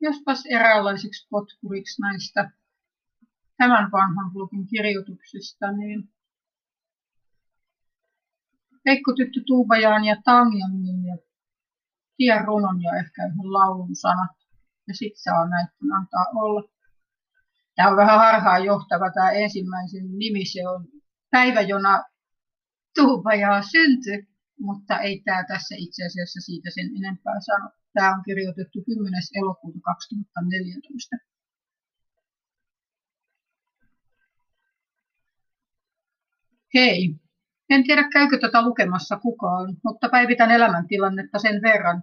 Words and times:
jospas 0.00 0.46
eräänlaiseksi 0.46 1.28
potkuriksi 1.30 2.02
näistä 2.02 2.50
tämän 3.56 3.90
vanhan 3.92 4.32
blogin 4.32 4.66
kirjoituksista, 4.66 5.72
niin 5.72 6.08
Veikko 8.84 9.12
Tyttö 9.16 9.40
Tuubajaan 9.46 10.04
ja 10.04 10.16
Tangjangin 10.24 11.04
ja 11.04 11.16
Tien 12.16 12.44
runon 12.44 12.82
ja 12.82 12.96
ehkä 12.96 13.26
yhden 13.26 13.52
laulun 13.52 13.96
sanat. 13.96 14.36
Ja 14.88 14.94
sit 14.94 15.12
saa 15.16 15.48
näiden 15.48 15.92
antaa 15.98 16.26
olla. 16.34 16.62
Tämä 17.74 17.88
on 17.88 17.96
vähän 17.96 18.18
harhaan 18.18 18.64
johtava 18.64 19.10
tämä 19.14 19.30
ensimmäisen 19.30 20.18
nimi, 20.18 20.44
se 20.44 20.68
on 20.68 20.86
päivä, 21.30 21.60
jona 21.60 22.04
Tuubajaa 22.94 23.62
syntyi, 23.62 24.28
mutta 24.60 24.98
ei 24.98 25.22
tämä 25.24 25.44
tässä 25.48 25.74
itse 25.78 26.06
asiassa 26.06 26.40
siitä 26.40 26.70
sen 26.74 26.86
enempää 26.96 27.40
sano. 27.40 27.70
Tämä 27.92 28.14
on 28.14 28.22
kirjoitettu 28.24 28.82
10. 28.86 29.12
elokuuta 29.34 29.78
2014. 29.84 31.16
Hei, 36.74 37.14
en 37.70 37.84
tiedä 37.84 38.08
käykö 38.12 38.38
tätä 38.38 38.62
lukemassa 38.62 39.18
kukaan, 39.18 39.76
mutta 39.84 40.08
päivitän 40.08 40.50
elämäntilannetta 40.50 41.38
sen 41.38 41.62
verran, 41.62 42.02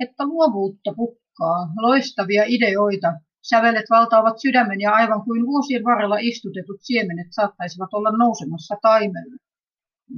että 0.00 0.24
luovuutta 0.24 0.94
pukkaa, 0.96 1.68
loistavia 1.76 2.44
ideoita, 2.46 3.12
sävelet 3.42 3.84
valtaavat 3.90 4.40
sydämen 4.40 4.80
ja 4.80 4.90
aivan 4.92 5.24
kuin 5.24 5.46
vuosien 5.46 5.84
varrella 5.84 6.16
istutetut 6.20 6.76
siemenet 6.80 7.26
saattaisivat 7.30 7.94
olla 7.94 8.10
nousemassa 8.10 8.76
taimelle. 8.82 9.36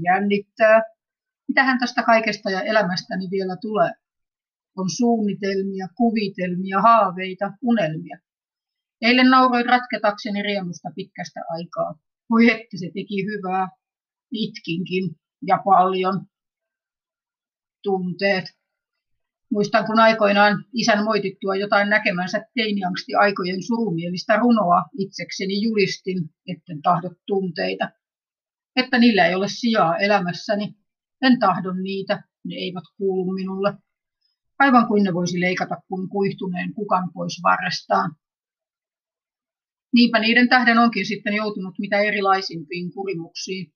Jännittää. 0.05 0.83
Mitähän 1.49 1.79
tästä 1.79 2.03
kaikesta 2.03 2.51
ja 2.51 2.61
elämästäni 2.61 3.31
vielä 3.31 3.57
tulee? 3.61 3.91
On 4.77 4.91
suunnitelmia, 4.91 5.87
kuvitelmia, 5.97 6.81
haaveita, 6.81 7.53
unelmia. 7.63 8.19
Eilen 9.01 9.31
nauroin 9.31 9.67
ratketakseni 9.67 10.43
riemusta 10.43 10.89
pitkästä 10.95 11.41
aikaa. 11.51 11.99
Voi 12.31 12.51
että 12.51 12.77
se 12.79 12.87
teki 12.87 13.25
hyvää, 13.25 13.69
itkinkin 14.33 15.17
ja 15.47 15.59
paljon 15.65 16.27
tunteet. 17.83 18.45
Muistan, 19.51 19.87
kun 19.87 19.99
aikoinaan 19.99 20.65
isän 20.73 21.05
moitittua 21.05 21.57
jotain 21.57 21.91
näkemänsä 21.91 22.47
teiniangsti 22.55 23.15
aikojen 23.15 23.63
surumielistä 23.63 24.37
runoa 24.37 24.83
itsekseni 24.99 25.63
julistin, 25.63 26.19
etten 26.49 26.83
tahdo 26.83 27.11
tunteita. 27.27 27.91
Että 28.77 28.99
niillä 28.99 29.27
ei 29.27 29.35
ole 29.35 29.49
sijaa 29.49 29.97
elämässäni. 29.97 30.75
En 31.23 31.39
tahdon 31.39 31.83
niitä, 31.83 32.23
ne 32.45 32.55
eivät 32.55 32.85
kuulu 32.97 33.33
minulle. 33.33 33.75
Aivan 34.59 34.87
kuin 34.87 35.05
ne 35.05 35.15
voisi 35.15 35.41
leikata 35.41 35.77
kuin 35.89 36.09
kuihtuneen 36.09 36.75
kukan 36.75 37.11
pois 37.15 37.41
varrestaan. 37.43 38.17
Niinpä 39.93 40.19
niiden 40.19 40.49
tähden 40.49 40.79
onkin 40.79 41.07
sitten 41.07 41.35
joutunut 41.35 41.75
mitä 41.79 41.99
erilaisimpiin 41.99 42.93
kurimuksiin 42.93 43.75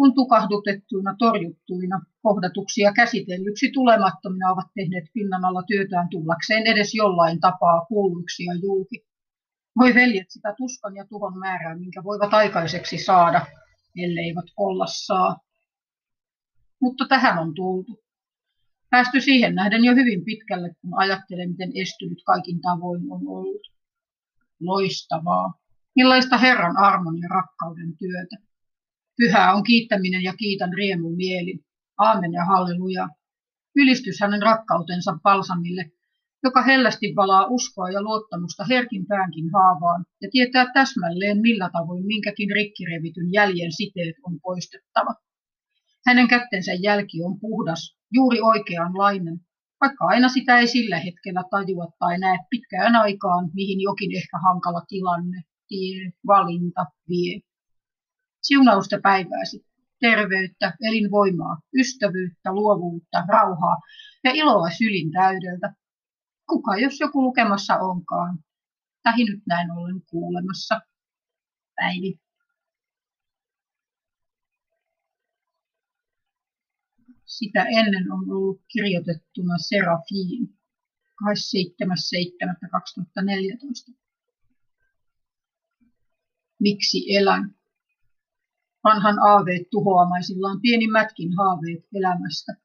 kun 0.00 0.14
tukahdutettuina, 0.14 1.14
torjuttuina, 1.18 2.00
kohdatuksia 2.22 2.92
käsitellyksi 2.92 3.70
tulemattomina 3.72 4.52
ovat 4.52 4.66
tehneet 4.74 5.04
pinnan 5.14 5.44
alla 5.44 5.62
työtään 5.62 6.08
tullakseen 6.10 6.66
edes 6.66 6.94
jollain 6.94 7.40
tapaa 7.40 7.86
kuulluiksi 7.88 8.44
ja 8.44 8.54
julki. 8.62 9.06
Voi 9.78 9.94
veljet 9.94 10.30
sitä 10.30 10.54
tuskan 10.56 10.96
ja 10.96 11.04
tuhon 11.06 11.38
määrää, 11.38 11.78
minkä 11.78 12.04
voivat 12.04 12.34
aikaiseksi 12.34 12.98
saada, 12.98 13.46
elleivät 13.96 14.44
olla 14.56 14.86
saa. 14.86 15.40
Mutta 16.80 17.06
tähän 17.08 17.38
on 17.38 17.54
tultu. 17.54 18.02
Päästy 18.90 19.20
siihen 19.20 19.54
nähden 19.54 19.84
jo 19.84 19.94
hyvin 19.94 20.24
pitkälle, 20.24 20.74
kun 20.80 20.90
ajattelen, 20.96 21.50
miten 21.50 21.72
estynyt 21.74 22.18
kaikin 22.26 22.60
tavoin 22.60 23.02
on 23.12 23.28
ollut. 23.28 23.62
Loistavaa. 24.60 25.54
Millaista 25.96 26.38
Herran 26.38 26.76
armon 26.76 27.18
ja 27.18 27.28
rakkauden 27.28 27.96
työtä. 27.98 28.36
Pyhä 29.16 29.52
on 29.54 29.62
kiittäminen 29.62 30.22
ja 30.22 30.34
kiitän 30.34 30.72
riemun 30.72 31.16
mieli. 31.16 31.60
Aamen 31.98 32.32
ja 32.32 32.44
halleluja. 32.44 33.08
Ylistys 33.76 34.20
hänen 34.20 34.42
rakkautensa 34.42 35.18
palsamille, 35.22 35.90
joka 36.42 36.62
hellästi 36.62 37.12
valaa 37.16 37.46
uskoa 37.46 37.90
ja 37.90 38.02
luottamusta 38.02 38.64
herkin 38.70 39.06
päänkin 39.06 39.50
haavaan 39.52 40.04
ja 40.22 40.28
tietää 40.32 40.66
täsmälleen 40.74 41.40
millä 41.40 41.70
tavoin 41.72 42.06
minkäkin 42.06 42.50
rikkirevityn 42.50 43.32
jäljen 43.32 43.72
siteet 43.72 44.16
on 44.26 44.40
poistettava. 44.42 45.14
Hänen 46.06 46.28
kättensä 46.28 46.72
jälki 46.72 47.22
on 47.22 47.40
puhdas, 47.40 47.96
juuri 48.12 48.40
oikeanlainen, 48.40 49.40
vaikka 49.80 50.04
aina 50.04 50.28
sitä 50.28 50.58
ei 50.58 50.66
sillä 50.66 50.98
hetkellä 50.98 51.42
tajua 51.50 51.86
tai 51.98 52.18
näe 52.18 52.38
pitkään 52.50 52.96
aikaan, 52.96 53.50
mihin 53.54 53.80
jokin 53.80 54.16
ehkä 54.16 54.38
hankala 54.38 54.82
tilanne, 54.88 55.42
tie, 55.68 56.12
valinta 56.26 56.86
vie. 57.08 57.40
Siunausta 58.42 58.98
päivääsi, 59.02 59.66
terveyttä, 60.00 60.72
elinvoimaa, 60.82 61.60
ystävyyttä, 61.74 62.52
luovuutta, 62.52 63.24
rauhaa 63.28 63.76
ja 64.24 64.30
iloa 64.34 64.70
sylin 64.70 65.10
täydeltä. 65.12 65.74
Kuka 66.48 66.76
jos 66.76 67.00
joku 67.00 67.22
lukemassa 67.22 67.78
onkaan, 67.78 68.38
tahi 69.02 69.24
nyt 69.24 69.42
näin 69.46 69.70
ollen 69.70 70.02
kuulemassa. 70.10 70.80
Päivi. 71.76 72.29
Sitä 77.30 77.62
ennen 77.62 78.12
on 78.12 78.30
ollut 78.30 78.62
kirjoitettuna 78.72 79.58
Serafiin 79.58 80.58
27.7.2014. 81.22 83.94
Miksi 86.60 87.16
elän? 87.16 87.54
Vanhan 88.84 89.18
aaveet 89.18 89.70
tuhoamaisillaan 89.70 90.60
pienimmätkin 90.60 91.36
haaveet 91.36 91.84
elämästä, 91.94 92.56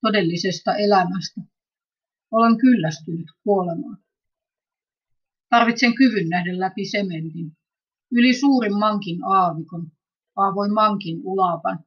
todellisesta 0.00 0.74
elämästä. 0.74 1.40
Olen 2.30 2.58
kyllästynyt 2.58 3.26
kuolemaan. 3.44 3.98
Tarvitsen 5.50 5.94
kyvyn 5.94 6.28
nähdä 6.28 6.58
läpi 6.58 6.84
sementin, 6.84 7.56
yli 8.12 8.34
suurin 8.34 8.78
mankin 8.78 9.24
aavikon, 9.24 9.92
aavoin 10.36 10.74
mankin 10.74 11.20
ulapan. 11.24 11.84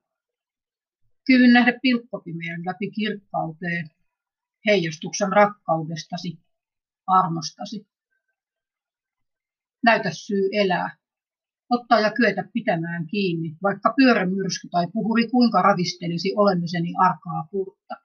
Kyvyn 1.25 1.53
nähdä 1.53 1.73
pilkkopimeän 1.81 2.61
läpi 2.66 2.91
kirkkauteen, 2.91 3.89
heijastuksen 4.66 5.31
rakkaudestasi, 5.34 6.39
armostasi. 7.07 7.88
Näytä 9.84 10.09
syy 10.11 10.50
elää 10.51 10.97
ottaa 11.69 12.00
ja 12.00 12.11
kyetä 12.11 12.44
pitämään 12.53 13.07
kiinni, 13.07 13.57
vaikka 13.63 13.94
pyörämyrsky 13.97 14.67
tai 14.69 14.88
puhuri 14.94 15.29
kuinka 15.29 15.61
ravistelisi 15.61 16.34
olemiseni 16.35 16.94
arkaa 17.00 17.47
puutta. 17.51 17.95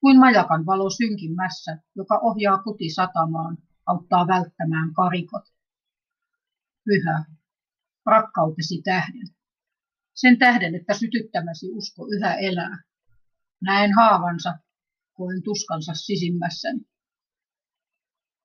Kuin 0.00 0.18
majakan 0.18 0.66
valo 0.66 0.90
synkimmässä, 0.90 1.78
joka 1.94 2.18
ohjaa 2.22 2.62
satamaan, 2.94 3.58
auttaa 3.86 4.26
välttämään 4.26 4.94
karikot. 4.94 5.44
Pyhä, 6.84 7.24
rakkautesi 8.06 8.82
tähden. 8.82 9.37
Sen 10.20 10.38
tähden, 10.38 10.74
että 10.74 10.94
sytyttämäsi 10.94 11.70
usko 11.70 12.06
yhä 12.10 12.34
elää. 12.34 12.82
Näen 13.60 13.94
haavansa, 13.94 14.58
koen 15.14 15.42
tuskansa 15.42 15.94
sisimmässäni. 15.94 16.80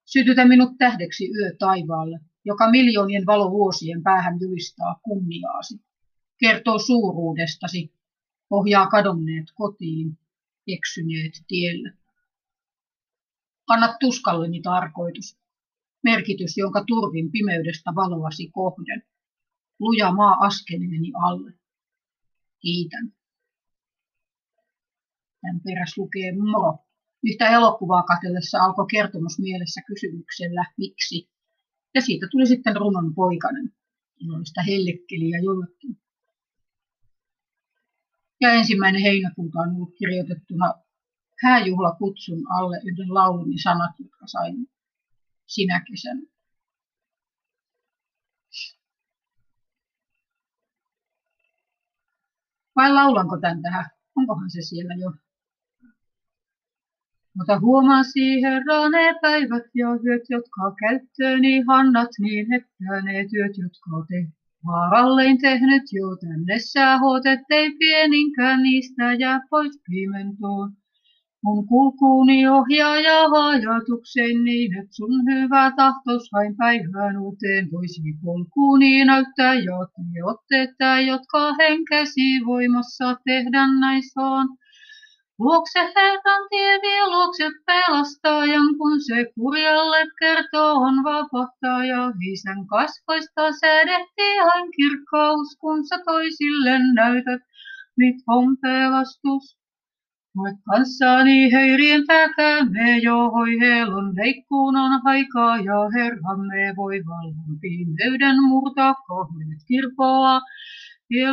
Sytytä 0.06 0.48
minut 0.48 0.78
tähdeksi 0.78 1.32
yö 1.36 1.56
taivaalle, 1.60 2.20
joka 2.46 2.72
miljoonien 2.72 3.26
valovuosien 3.26 4.04
päähän 4.04 4.40
julistaa 4.40 5.00
kunniaasi, 5.04 5.82
kertoo 6.38 6.80
suuruudestasi, 6.80 7.94
ohjaa 8.50 8.88
kadonneet 8.88 9.46
kotiin, 9.54 10.18
eksyneet 10.68 11.34
tielle. 11.48 11.94
Anna 13.68 13.98
tuskalleni 14.00 14.62
tarkoitus, 14.62 15.38
merkitys, 16.04 16.58
jonka 16.58 16.84
turvin 16.88 17.32
pimeydestä 17.32 17.96
valoasi 17.96 18.50
kohden. 18.52 19.04
Luja 19.80 20.12
maa 20.12 20.38
askeleeni 20.40 21.12
alle. 21.14 21.63
Kiitän. 22.64 23.14
Tämän 25.42 25.62
peräs 25.66 25.98
lukee 25.98 26.36
moro. 26.36 26.78
Yhtä 27.24 27.50
elokuvaa 27.50 28.04
katsellessa 28.04 28.58
alkoi 28.58 28.86
kertomus 28.92 29.40
mielessä 29.40 29.82
kysymyksellä, 29.88 30.66
miksi 30.78 31.34
ja 31.96 32.02
siitä 32.02 32.28
tuli 32.32 32.46
sitten 32.46 32.76
runon 32.76 33.16
poikainen, 33.16 33.74
iloista 34.20 34.62
hellekkeliä 34.62 35.38
jollekin. 35.44 35.98
Ja 38.42 38.54
ensimmäinen 38.54 39.02
heinäkuuta 39.02 39.60
on 39.60 39.76
ollut 39.76 39.96
kirjoitettuna 40.00 40.74
hääjuhlakutsun 41.44 42.52
alle 42.52 42.78
yhden 42.86 43.14
laulun 43.14 43.60
sanat, 43.64 43.92
jotka 44.00 44.28
sain 44.28 44.56
sinä 45.46 45.86
kesänä. 45.92 46.33
Vai 52.76 52.94
laulanko 52.94 53.38
tämän 53.38 53.62
tähän? 53.62 53.86
Onkohan 54.16 54.50
se 54.50 54.62
siellä 54.62 54.94
jo? 54.94 55.12
Mutta 57.38 57.60
huomasi 57.60 58.42
Herra 58.42 58.90
ne 58.90 59.16
päivät 59.22 59.64
ja 59.76 59.88
yöt, 60.06 60.24
jotka 60.30 60.76
käyttööni 60.80 61.64
hannat, 61.68 62.10
niin 62.20 62.54
että 62.54 63.02
ne 63.04 63.26
työt, 63.32 63.58
jotka 63.58 64.06
te 64.08 64.28
vaarallein 64.66 65.38
tehnyt 65.38 65.84
jo 65.92 66.16
tänne 66.16 66.60
sähot, 66.60 67.26
ettei 67.26 67.72
pieninkään 67.80 68.64
niistä 68.64 69.14
jää 69.14 69.42
pois 69.50 69.80
pimentoon. 69.90 70.72
Mun 71.46 71.68
kulkuuni 71.68 72.48
ohjaa 72.48 73.00
ja 73.00 73.18
ajatuksen 73.48 74.44
niin, 74.44 74.80
että 74.80 74.96
sun 74.96 75.16
hyvä 75.30 75.72
tahtos 75.76 76.24
vain 76.34 76.56
päivään 76.58 77.18
uuteen 77.22 77.72
voisi 77.72 78.02
kulkuuni 78.22 79.06
näyttää 79.06 79.54
ja 79.54 79.78
teot 80.50 81.06
jotka 81.08 81.54
henkesi 81.60 82.46
voimassa 82.46 83.16
tehdä 83.26 83.68
näin 83.80 84.04
saan. 84.14 84.48
Luokse 85.40 85.80
Herran 85.80 86.44
tie 86.50 86.80
vie 86.82 87.08
luokse 87.08 87.50
pelastajan, 87.66 88.78
kun 88.78 89.02
se 89.02 89.26
kurjalle 89.36 90.08
kertoo 90.20 90.74
on 90.74 91.04
vapahtaja. 91.04 92.12
Isän 92.32 92.68
kasvoista 92.68 93.52
säädehti 93.52 94.40
aina 94.54 94.72
kirkkaus, 94.76 95.58
kun 95.62 95.88
sä 95.88 95.98
toisille 96.06 96.80
näytät, 96.94 97.42
mit 97.98 98.16
on 98.28 98.58
pelastus. 98.62 99.63
Olet 100.40 100.60
kanssani 100.70 101.52
häirientäkäämme 101.52 102.98
jo 102.98 103.18
helon 103.62 104.16
leikkuun 104.16 104.76
on 104.76 105.02
aikaa 105.06 105.58
ja 105.58 105.78
Herramme 105.96 106.74
voi 106.78 107.02
vallan 107.08 107.60
pimeyden 107.62 108.44
murtaa 108.44 108.94
kohdet 109.08 109.62
kirpoa. 109.68 110.42
Vie 111.10 111.28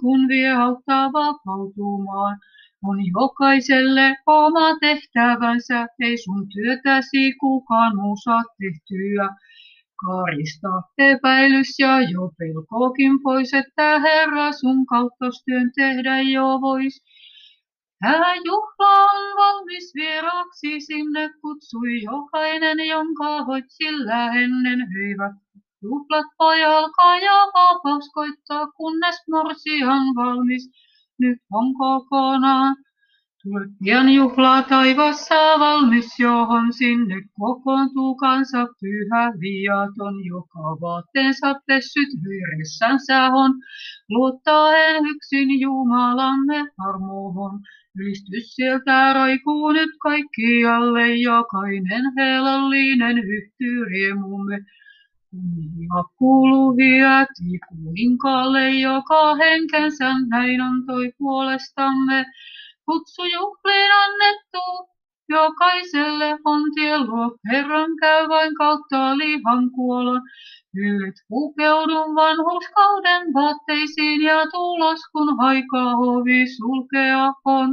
kun 0.00 0.28
vie 0.28 0.50
auttaa 0.50 1.12
vapautumaan. 1.12 2.38
On 2.84 2.98
jokaiselle 3.06 4.16
oma 4.26 4.78
tehtävänsä, 4.80 5.86
ei 6.00 6.18
sun 6.18 6.48
työtäsi 6.48 7.32
kukaan 7.40 7.96
muu 7.96 8.16
saa 8.24 8.42
tehtyä. 8.58 9.28
Kaarista 10.04 10.82
epäilys 10.98 11.78
ja 11.78 12.00
jo 12.00 12.30
pelkokin 12.38 13.22
pois, 13.22 13.54
että 13.54 13.98
Herra 13.98 14.52
sun 14.52 14.86
kautta 14.86 15.26
työn 15.44 15.70
tehdä 15.76 16.20
jo 16.20 16.60
vois. 16.60 17.02
Älä 18.04 18.34
juhla 18.34 19.12
on 19.12 19.36
valmis 19.36 19.94
vieraksi, 19.94 20.80
sinne 20.80 21.30
kutsui 21.40 22.02
jokainen, 22.02 22.78
jonka 22.88 23.46
voit 23.46 23.64
sillä 23.68 24.26
ennen 24.26 24.92
hyvät. 24.92 25.32
Juhlat 25.82 26.26
voi 26.38 26.64
alkaa 26.64 27.18
ja 27.18 27.32
vapaus 27.54 28.10
koittaa, 28.14 28.66
kunnes 28.66 29.16
morsian 29.30 30.14
valmis 30.14 30.70
nyt 31.18 31.38
on 31.52 31.74
kokonaan. 31.74 32.76
Tule 33.42 33.66
pian 33.84 34.08
juhlaa 34.08 34.62
taivassa 34.62 35.34
valmis, 35.58 36.18
johon 36.18 36.72
sinne 36.72 37.22
kokoontuu 37.38 38.14
kansa 38.14 38.66
pyhä 38.80 39.32
viaton, 39.40 40.24
joka 40.24 40.80
vaatteensa 40.80 41.54
pessyt 41.66 42.08
veressään 42.24 42.98
on. 43.32 43.52
Luottaen 44.08 45.06
yksin 45.06 45.60
Jumalamme 45.60 46.66
armohon. 46.88 47.60
Ylistys 47.98 48.54
sieltä 48.54 49.12
roikuu 49.12 49.72
nyt 49.72 49.90
kaikkialle, 50.02 51.16
jokainen 51.16 52.04
helallinen 52.16 53.18
yhtyy 53.18 53.84
riemumme. 53.84 54.58
Kunnia 55.30 56.04
kuuluu 56.18 56.76
hyöti 56.76 57.58
kuninkaalle, 57.68 58.70
joka 58.70 59.34
henkensä 59.34 60.14
näin 60.28 60.60
antoi 60.60 61.12
puolestamme. 61.18 62.26
Kutsu 62.86 63.24
juhliin 63.24 63.90
annettu, 63.92 64.90
jokaiselle 65.30 66.38
on 66.44 66.62
tie 66.74 66.98
luo, 66.98 67.26
Herran 67.50 67.90
vain 68.28 68.54
kautta 68.54 69.18
lihan 69.18 69.70
kuolon. 69.70 70.20
Nyt 70.74 71.14
pukeudun 71.28 72.14
vanhuskauden 72.14 73.22
vaatteisiin 73.34 74.22
ja 74.22 74.46
tulos, 74.52 75.00
kun 75.12 75.40
aika 75.40 75.82
hovi 76.00 76.46
sulkea 76.56 77.32
on. 77.44 77.70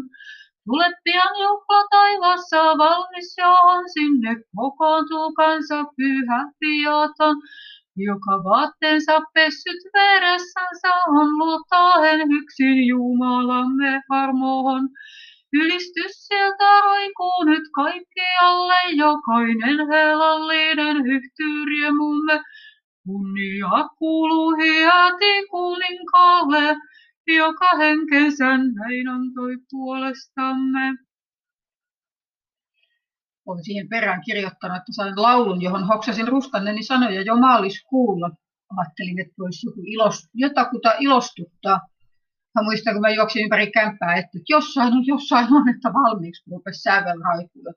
Tule 0.65 0.89
pian 1.04 1.36
juhla 1.42 1.81
taivassa 1.92 2.62
valmis, 2.77 3.38
johon 3.38 3.83
sinne 3.94 4.36
kokoontuu 4.56 5.33
kansa 5.33 5.83
pyhä 5.98 6.39
viaton, 6.62 7.36
joka 7.95 8.44
vaatteensa 8.44 9.21
pessyt 9.33 9.81
veressänsä 9.94 10.94
on 11.07 11.38
luottaen 11.38 12.21
yksin 12.31 12.88
Jumalamme 12.88 14.01
armohon. 14.10 14.89
Ylistys 15.53 16.27
sieltä 16.27 16.81
roikuu 16.83 17.44
nyt 17.44 17.63
kaikkialle, 17.75 18.91
jokainen 18.95 19.88
helallinen 19.88 20.97
yhtyy 20.97 21.65
riemumme. 21.65 22.44
Kunnia 23.05 23.89
kuuluu 23.97 24.55
hiäti 24.55 25.47
kuninkaalle, 25.49 26.77
joka 27.27 27.77
henkensä 27.77 28.45
näin 28.57 29.07
antoi 29.07 29.57
puolestamme. 29.71 30.94
Olen 33.45 33.63
siihen 33.63 33.89
perään 33.89 34.21
kirjoittanut, 34.25 34.77
että 34.77 34.91
sain 34.95 35.13
laulun, 35.21 35.61
johon 35.61 35.88
hoksasin 35.88 36.27
rustanneni 36.27 36.83
sanoja 36.83 37.21
jo 37.21 37.35
maaliskuulla. 37.35 38.29
Ajattelin, 38.77 39.19
että 39.19 39.33
voisi 39.39 39.67
joku 39.67 39.81
ilos, 39.85 40.29
jotakuta 40.33 40.93
ilostuttaa. 41.00 41.79
Mä 42.57 42.63
muistan, 42.63 42.94
kun 42.94 43.01
mä 43.01 43.09
juoksin 43.09 43.44
ympäri 43.44 43.71
kämppää, 43.71 44.15
että 44.15 44.38
jossain 44.50 44.94
on, 44.94 45.06
jossain 45.06 45.48
on, 45.57 45.69
että 45.69 45.89
valmiiksi 45.94 46.50
rupesi 46.51 46.81
sävel 46.81 47.19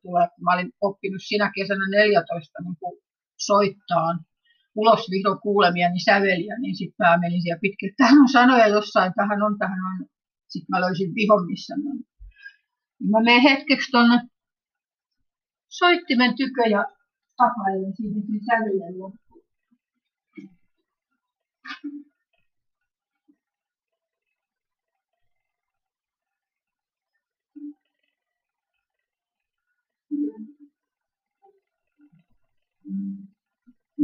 tulee. 0.03 0.27
Mä 0.45 0.55
olin 0.55 0.73
oppinut 0.81 1.23
sinä 1.29 1.51
kesänä 1.55 1.87
14 1.91 2.59
niin 2.63 3.01
soittaan 3.39 4.21
ulos 4.75 5.11
vihdoin 5.11 5.41
kuulemiani 5.41 5.93
niin 5.93 6.05
säveliä, 6.05 6.55
niin 6.59 6.77
sitten 6.77 7.07
mä 7.07 7.19
menin 7.19 7.43
siellä 7.43 7.61
pitkin, 7.61 7.95
tähän 7.97 8.19
on 8.19 8.29
sanoja 8.29 8.67
jossain, 8.69 9.13
tähän 9.17 9.43
on, 9.43 9.59
tähän 9.59 9.79
on. 9.91 10.07
Sitten 10.49 10.71
mä 10.71 10.81
löysin 10.81 11.15
vihon, 11.15 11.47
missä 11.47 11.75
on. 11.75 11.99
Mä 13.11 13.19
menen 13.25 13.43
hetkeksi 13.43 13.91
tuonne 13.91 14.19
soittimen 15.69 16.37
tykö 16.37 16.63
ja 16.69 16.85
tapailen 17.37 17.93
siihen 17.97 18.23
sävelen 18.49 18.99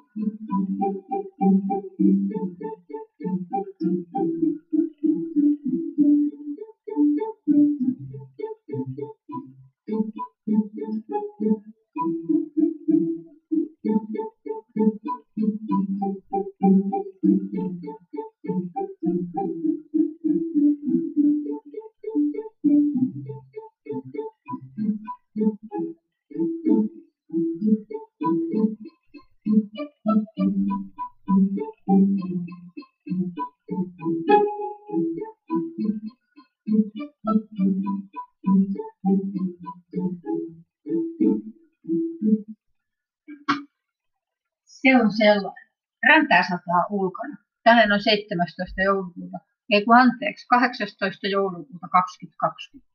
Se 44.81 44.95
on 45.01 45.11
sellainen. 45.11 45.67
Räntää 46.09 46.43
sataa 46.43 46.85
ulkona. 46.89 47.37
Tänään 47.63 47.91
on 47.91 48.01
17. 48.01 48.81
joulukuuta. 48.81 49.37
Ei 49.69 49.85
kun 49.85 49.97
anteeksi, 49.97 50.47
18. 50.47 51.27
joulukuuta 51.27 51.87
2020. 51.87 52.91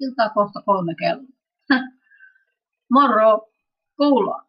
Iltaa 0.00 0.28
kohta 0.28 0.62
kolme 0.62 0.94
kello. 0.94 1.28
Moro, 2.94 3.48
kuullaan. 3.96 4.43